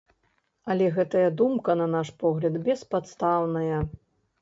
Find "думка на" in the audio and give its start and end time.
1.43-1.87